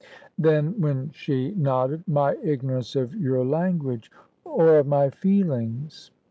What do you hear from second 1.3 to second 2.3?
nodded,